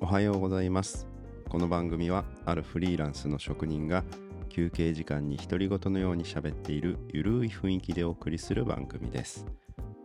[0.00, 1.06] おはようございます。
[1.48, 4.04] この番組はあるフリーランスの職人が
[4.48, 9.46] 休憩時間に独り言のように喋っているゆるい雰囲気でお送りする番組です。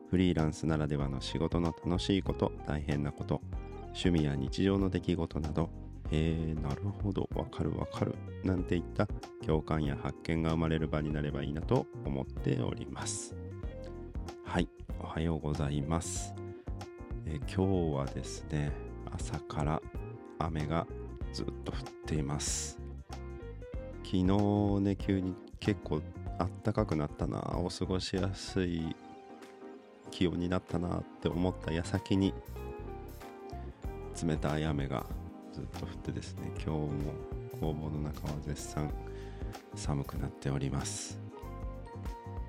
[0.10, 3.42] フリーランスならではの仕事の楽しいこと大変なこと
[3.87, 5.69] 趣味や日常の出来事など。
[6.11, 7.28] へえなるほど。
[7.36, 8.14] わかるわかる。
[8.43, 9.07] なんていった？
[9.46, 13.36] 共感や発見が生まれる場になればいいなと思っております。
[14.43, 14.69] はい。
[15.00, 16.36] おはようございます。
[17.28, 18.71] え今日はですね
[19.11, 19.82] 朝から
[20.38, 20.86] 雨が
[21.33, 22.79] ずっと降っています。
[24.04, 24.24] 昨日
[24.82, 26.02] ね急に結構
[26.38, 27.39] あったかくなったな。
[27.57, 28.96] お過ごしやすい
[30.11, 32.33] 気温になったなって思った矢先に
[34.23, 35.05] 冷たい雨が
[35.52, 36.89] ずっと降ってですね今日も
[37.59, 38.94] 工房の中は絶賛
[39.73, 41.19] 寒くなっております。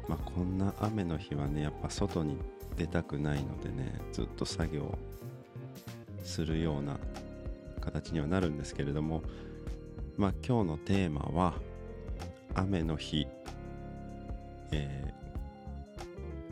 [0.06, 2.36] まあこんな雨の日はねやっぱ外に
[2.76, 4.96] 出たくないのでねずっと作業
[6.22, 6.98] するような
[7.80, 9.22] 形にはなるんですけれども
[10.16, 11.54] まあ今日のテーマは
[12.54, 13.26] 雨の日、
[14.72, 15.16] えー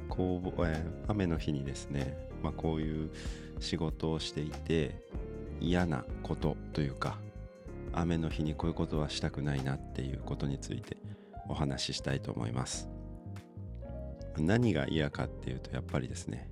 [0.07, 3.11] 工房えー雨の日にですね、まあ、こういう
[3.59, 5.03] 仕事をしていて
[5.61, 7.19] 嫌なことというか
[7.93, 10.97] 雨の日にこういうことはしたくないなっていうことについて
[11.49, 12.94] お話ししたいと思います。
[14.39, 16.49] 何が嫌かっていうとやっぱりですね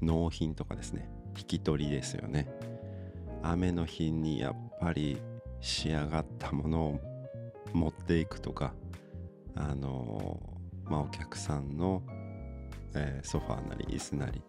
[0.00, 1.10] 納品とかですね。
[1.36, 2.48] 引き取りですよね。
[3.42, 5.18] 雨の日にやっぱり
[5.60, 7.00] 仕上がったものを
[7.72, 8.74] 持っていくとか
[9.54, 10.40] あの
[10.84, 12.02] まあお客さんの、
[12.94, 14.42] えーソファーなり椅子なり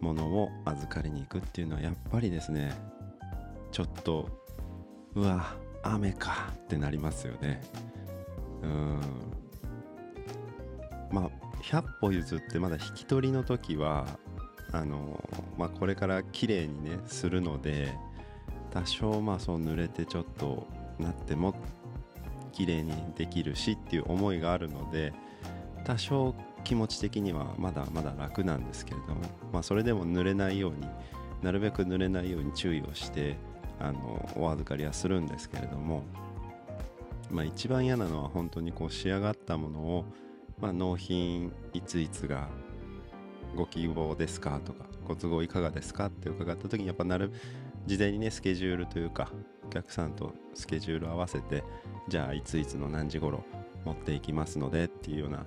[0.00, 2.72] ものを預かりに行くっていうのはやっぱりですね
[3.70, 4.28] ちょっと
[5.14, 7.60] うわ雨かってなりますよね。
[8.62, 9.00] うん。
[11.62, 14.06] 100歩譲ってまだ引き取りの時は
[14.72, 15.22] あの
[15.58, 17.92] まあこれから綺麗にねするので
[18.70, 20.66] 多少まあそう濡れてちょっと
[20.98, 21.54] なっても
[22.52, 25.12] 綺麗にできるしっていう思いがあるので
[25.84, 26.34] 多少
[26.64, 29.22] 気持ち的にはまだまだ楽なんですけれども、
[29.52, 30.86] まあ、それでも濡れないように
[31.42, 33.36] なるべく濡れないように注意をして
[33.78, 36.04] あのお預かりはするんですけれども、
[37.30, 40.04] まあ、一番嫌なのは本当にこう仕上がったものを、
[40.60, 42.48] まあ、納品いついつが
[43.56, 47.32] ご希望ですかとかご都合いかがですかって伺った時にやっぱなる
[47.86, 49.30] 事前にねスケジュールというか
[49.66, 51.64] お客さんとスケジュール合わせて
[52.08, 53.44] じゃあいついつの何時頃
[53.84, 55.46] 持っていきますのでっていうような、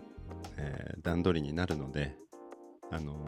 [0.57, 2.15] えー段取りになるので
[2.89, 3.27] あの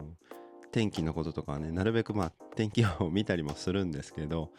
[0.72, 4.50] 天気のこととかはねなるべくまあ天気予報を見たりもするんですけど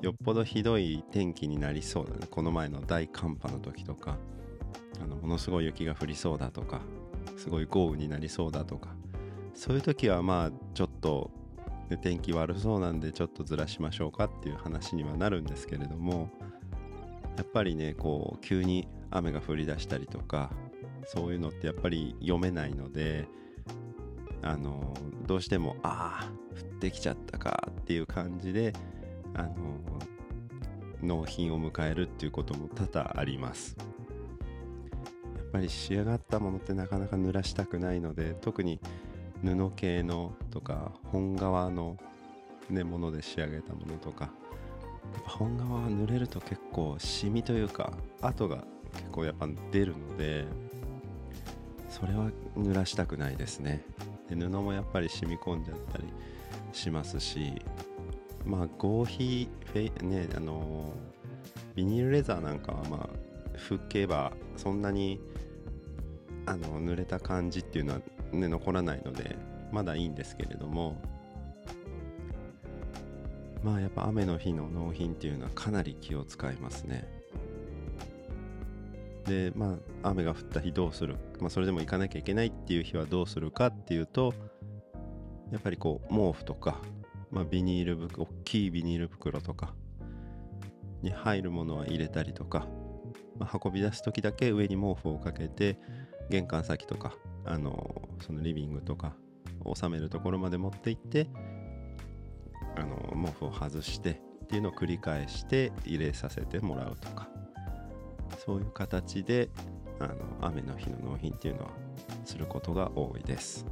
[0.00, 2.26] よっぽどひどい天気になりそうだね。
[2.30, 4.16] この前の大寒波の時とか
[5.02, 6.80] あのものすごい雪が降りそうだとか
[7.36, 8.90] すごい豪雨になりそうだとか
[9.54, 11.30] そういう時はまあちょっと、
[11.88, 16.30] ね天気悪そうなんでちょっとずらしましょうかっていう話にはなるんですけれども
[17.36, 20.50] やっぱりねこう急に雨が降り出したりとか
[21.04, 23.26] そういうのってやっぱり読めないので
[24.42, 24.94] あの
[25.26, 28.72] どうしてもああ降ってきちゃったかっていう感じで
[29.34, 29.52] あの
[31.02, 33.76] 納品を迎えるっていうことも多々あります。
[35.50, 38.80] ぱり仕上がったものってなかなか濡らしたくないので特に
[39.42, 41.96] 布系のとか本革の、
[42.68, 44.30] ね、もので仕上げたものとか
[45.24, 50.44] 本革は濡れると結構シミというか跡が結構やっぱ出るので
[51.88, 53.84] それは濡らしたくないですね。
[54.28, 56.04] で布もやっぱり染み込んじゃったり
[56.72, 57.52] しますし
[58.44, 60.92] まあ合皮フェねあの
[61.74, 65.20] ビニールレザーなんかはまあ拭けばそんなに
[66.50, 68.00] あの濡れた感じっていうのは、
[68.32, 69.36] ね、残らないので
[69.70, 71.00] まだいいんですけれども。
[73.62, 77.06] まあやっぱ雨の日の納品っていうのはかなり気を使いますね。
[79.26, 84.32] でまあ雨が降った日どうする、まあ、それでも行かなきゃいけないっていう日はどうするかっていうと
[85.52, 86.80] やっぱりこう毛布とか、
[87.30, 89.74] まあ、ビニール袋大きいビニール袋とか
[91.02, 92.66] に入るものは入れたりとか、
[93.38, 95.78] まあ、運び出す時だけ上に毛布をかけて
[96.30, 97.12] 玄関先とか
[97.44, 99.14] あのそのリビングとか
[99.74, 101.28] 収めるところまで持って行って
[102.76, 102.96] あの
[103.26, 107.28] 毛布を外してっていうのを繰り返して入れさせてもらうとか
[108.44, 109.50] そういう形で
[109.98, 111.70] あの雨の日の納品っていうのは
[112.24, 113.66] することが多いです。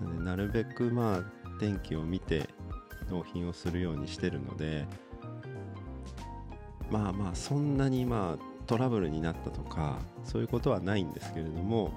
[0.00, 2.48] なでなるべくまあ天気を見て
[3.10, 4.86] 納品をするようにしてるので
[6.90, 11.90] まあまあそんなにまあトラブルになったとかそういうことはないんですけれども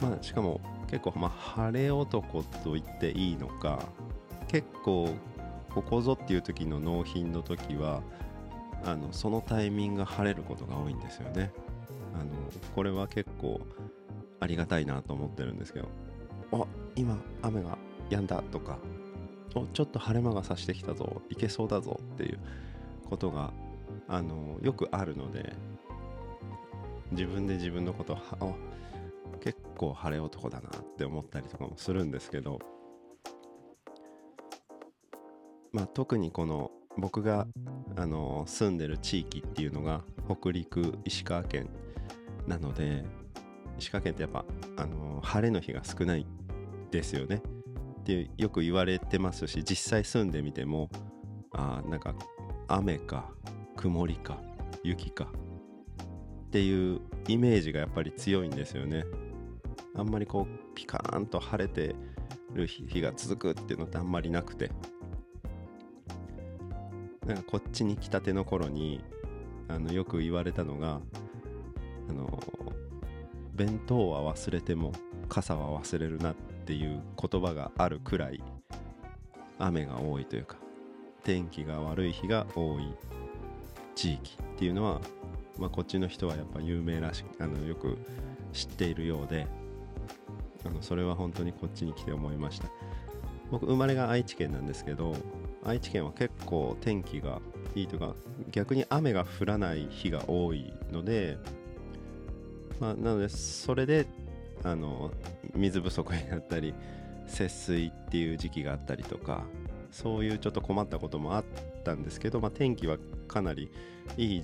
[0.00, 3.80] まあしかも結構まあ晴れ男と言っていいのか
[4.48, 5.08] 結構
[5.74, 8.02] ここぞっていう時の納品の時は
[8.84, 11.50] あのそのタイミングが晴れることが多いんですよね。
[12.14, 12.24] あの
[12.74, 13.60] これは結構
[14.40, 15.88] ありがたいなと思ってるんですけど
[16.52, 17.78] あ今雨が
[18.10, 18.76] 止んだとか
[19.54, 22.38] おちょっと晴れ間が差してきたぞいけそうだぞっていう
[23.08, 23.52] ことが
[24.12, 25.54] あのよくあるので
[27.12, 28.54] 自分で自分のことを
[29.40, 32.60] 結構晴れ男だなって思ったりとかもするんですけど
[35.72, 37.46] まあ特にこの僕が
[37.96, 41.70] あの住んでる地域っていうのが北陸石川県
[42.46, 43.06] なので
[43.78, 44.44] 石川県ってやっぱ
[44.76, 46.26] あの晴れの日が少ない
[46.90, 47.42] ですよね。
[48.00, 50.90] ってよく言われてますし実際住んでみても
[51.52, 52.14] あなんか
[52.68, 53.30] 雨か
[53.82, 54.38] 曇りか
[54.84, 55.24] 雪か。
[55.24, 59.04] っていうイメージがやっぱり強いんですよね。
[59.96, 61.96] あんまりこうピカーンと晴れて
[62.54, 64.70] る日が続くっていうのってあんまりなくて。
[67.26, 69.00] なんかこっちに来たての頃に
[69.68, 71.00] あのよく言われたのが
[72.08, 72.40] あの
[73.54, 74.92] 弁当は忘れても
[75.28, 76.34] 傘は忘れるなっ
[76.66, 78.42] ていう言葉があるくらい
[79.58, 80.56] 雨が多いというか
[81.22, 83.21] 天気が悪い日が多い。
[83.94, 85.00] 地域っていうのは、
[85.58, 87.98] まあ、こっちの人はやっぱ有名らしくあのよく
[88.52, 89.46] 知っているようで
[90.64, 92.68] あのそれは本当にこっちに来て思いました。
[93.52, 95.14] 僕生まれが愛知県なんですけど
[95.62, 97.40] 愛知県は結構天気が
[97.74, 98.14] いいとか
[98.50, 101.36] 逆に雨が降らない日が多いので、
[102.80, 104.06] まあ、なのでそれで
[104.64, 105.12] あの
[105.54, 106.74] 水不足になったり
[107.26, 109.44] 節水っていう時期があったりとか
[109.90, 111.44] そういうちょっと困ったこともあっ
[111.84, 112.96] たんですけど、まあ、天気は
[113.32, 113.70] かなり
[114.16, 114.42] いい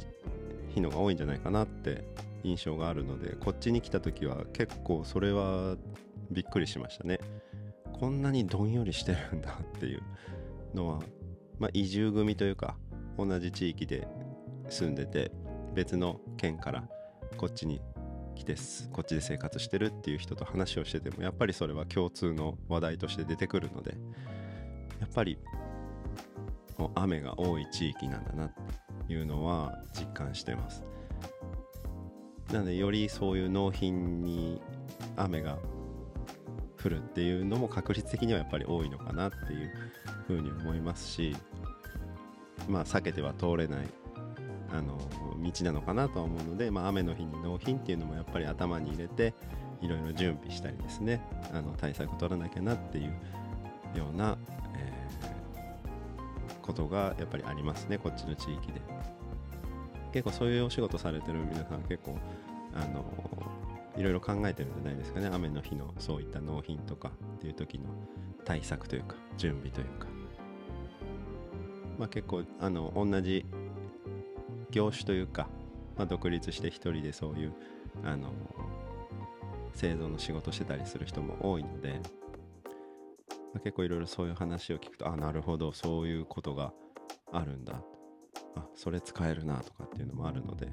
[0.74, 2.04] 日のが多いんじゃないかなって
[2.44, 5.76] 印象があるのでこっちに来た時は結構それは
[6.30, 7.18] びっくりしましたね。
[7.92, 10.02] こんなにどんよりしてるんだっていう
[10.72, 11.00] のは、
[11.58, 12.76] まあ、移住組というか
[13.18, 14.06] 同じ地域で
[14.68, 15.32] 住んでて
[15.74, 16.88] 別の県から
[17.36, 17.80] こっちに
[18.36, 18.54] 来て
[18.92, 23.96] こっちで生活してるっていう人と話をしててもやっぱりそれは共通の話題として出てくるので
[25.00, 25.38] やっぱり
[26.94, 28.50] 雨が多い地域なんだなっ
[29.06, 30.82] ていうのは実感してます。
[32.52, 34.60] なのでよりそういう納品に
[35.16, 35.58] 雨が
[36.82, 39.70] 降るっていうのも確率的にはやっぱり多いのかなっていう
[40.26, 41.36] ふうに思いますし
[42.68, 43.88] まあ避けては通れない
[44.72, 44.98] あの
[45.42, 49.34] 道なのかなとは思うので、まあ、雨の日に納品っていうのもやっぱり頭に入れて
[49.80, 51.20] いろいろ準備したりですね
[51.52, 53.04] あの対策取らなきゃなっていう
[53.96, 54.36] ような、
[56.68, 58.80] ことがやっぱりありますねこっちの地域で。
[60.12, 62.16] 結構そういうお仕事されてる皆さん結構
[62.74, 63.04] あの
[63.96, 65.28] いろいろ考えてるんじゃないですかね。
[65.32, 67.84] 雨の日のそういった納品とかっていう時の
[68.44, 70.06] 対策というか準備というか。
[71.98, 73.44] まあ結構あの同じ
[74.70, 75.48] 業種というか、
[75.96, 77.52] まあ、独立して一人でそういう
[78.04, 78.30] あの
[79.74, 82.00] 製造の仕事してたりする人も多いので、
[83.54, 86.72] 結構いろいろそういう話を聞くとあなるほどそういうことが
[87.32, 87.82] あるんだ。
[88.56, 90.68] あそれ使えるなとかっていうのもあるので。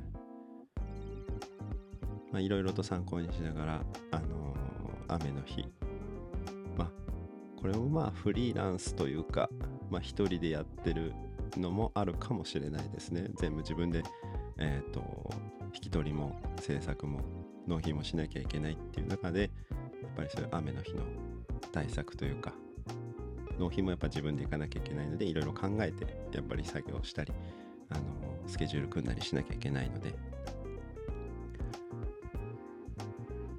[2.39, 5.65] いろいろと参考にしながら、あのー、雨の日。
[6.77, 6.91] まあ
[7.55, 9.49] これもまあフリーランスというか、
[9.89, 11.13] まあ、一人でやってる
[11.57, 13.29] のもあるかもしれないですね。
[13.37, 14.03] 全部自分で、
[14.57, 15.29] えーと、
[15.73, 17.21] 引き取りも制作も
[17.67, 19.47] 納品もしなきゃいけないっていう中でや
[20.07, 21.03] っぱりそういう雨の日の
[21.71, 22.53] 対策というか
[23.59, 27.33] 納品もやっぱ自分で行かなきゃいけないのでいろいろ考えてやっぱり作業したり
[27.89, 28.01] あの
[28.47, 30.13] スケジュール組んだりしなきゃいけないので。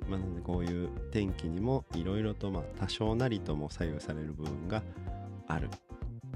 [0.08, 4.82] まあ、なのでこういう天気にもいろいろとまあ多少なりとも左右される部分が
[5.48, 5.68] ある。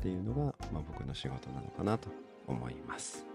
[0.00, 0.40] っていうのが、
[0.72, 2.08] まあ、僕の仕事なのかなと
[2.46, 3.26] 思います。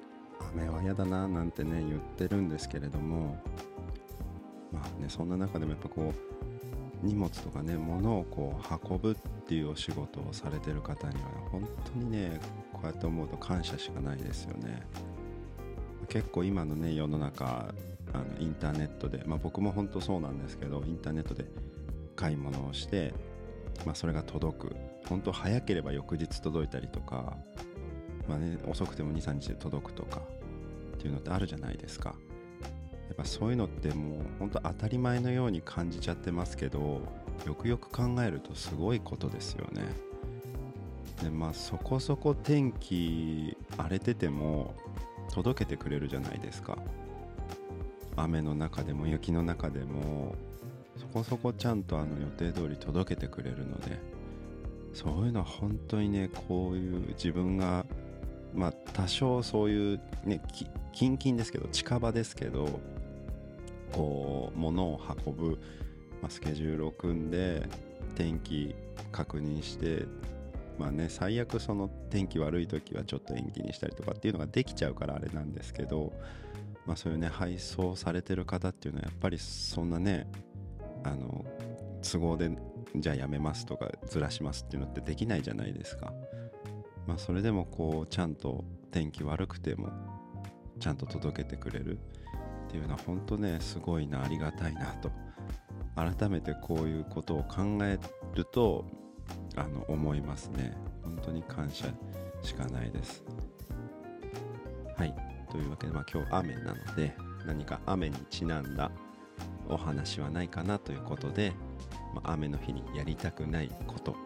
[0.53, 3.41] 雨は嫌だななんてね言ってるんですけれども。
[4.71, 9.15] まあねそんな中でもやっぱこう荷物とかね物をこう運ぶっ
[9.47, 12.39] ていうお仕事をされてる方には本当にね
[12.73, 14.87] こうやって思うと感謝しかないですよね。
[16.09, 17.73] 結構今のね世の中
[18.13, 21.45] あのインターネットで、まあ、僕も本当そうなんですけどインターネットで
[22.15, 23.13] 買い物をして、
[23.85, 24.75] まあ、それが届く。
[25.07, 27.37] 本当早ければ翌日届いたりとか、
[28.27, 30.21] まあね、遅くても23日で届くとか
[30.95, 32.15] っていうのってあるじゃないですか。
[33.07, 37.01] やっぱそういうのってもう本当当たり前のように感じちゃってますけど
[37.45, 39.83] よくよく考えるとすごいことですよね。
[41.21, 44.73] でまあそこそこ天気荒れてても
[45.31, 46.77] 届けてくれるじゃないですか。
[48.17, 50.35] 雨の中でも雪の中でも
[50.97, 53.99] そこそこちゃんとあの予定通り届けてくれるので
[54.93, 57.85] そういうのは本当にねこういう自分が
[58.53, 60.41] まあ多少そういうね
[60.93, 62.79] 近々ですけど近場ですけど
[63.91, 65.59] こう物を運ぶ、
[66.21, 67.63] まあ、スケジュールを組んで
[68.15, 68.75] 天気
[69.11, 70.05] 確認して
[70.77, 76.13] まあね最悪その天気悪い時はちょっと延期にしたりとかっていうのができちゃうからあれなんですけど
[76.85, 80.27] まあそういうね配送されてる方っていうのはやっぱりそんなね
[81.03, 81.45] あの
[82.01, 82.51] 都合で
[82.95, 86.13] じゃあやめますとかずらしますっていうのってできないじゃないですか。
[87.07, 89.89] まあそれでもこうちゃんと天気悪くても
[90.79, 91.99] ちゃんと届けてくれる
[92.75, 95.09] っていうのは本当ねすごいなありがたいなと。
[95.95, 97.97] 改めてこういうことを考え
[98.33, 98.85] ると
[99.55, 100.75] あの思いますね。
[101.01, 101.85] 本当に感謝
[102.41, 103.23] しかないです。
[104.97, 105.15] はい。
[105.49, 107.15] というわけで、まあ、今日雨なので
[107.47, 108.91] 何か雨にちなんだ
[109.69, 111.53] お話はないかなということで、
[112.13, 114.17] まあ、雨の日にやりたくないこと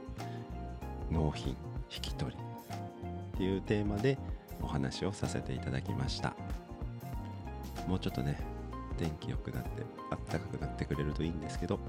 [1.12, 1.50] 納品
[1.96, 2.38] 引き取り
[3.36, 4.18] っていうテーマで
[4.60, 6.34] お話をさせていただきました。
[7.90, 8.38] もうちょっとね
[8.98, 11.80] 天気良くなってあったかくなってくれるといいんですけど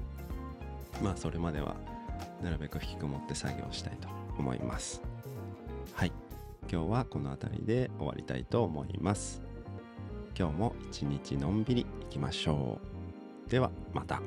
[1.03, 1.75] まあそれまでは
[2.41, 5.01] なるべく引きこもって作業したいと思います。
[5.93, 6.11] はい。
[6.71, 9.41] 今日はこの辺りで終わりたいと思います。
[10.37, 12.79] 今日も一日のんびりいきましょ
[13.47, 13.49] う。
[13.49, 14.21] ではまた。